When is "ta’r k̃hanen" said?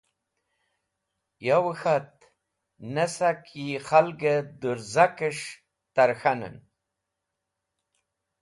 5.93-6.55